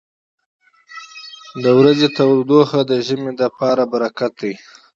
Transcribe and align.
•د 1.63 1.65
ورځې 1.79 2.07
تودوخه 2.17 2.79
د 2.89 2.91
ژمي 3.07 3.31
لپاره 3.43 3.83
برکت 3.93 4.31
دی. 4.41 4.53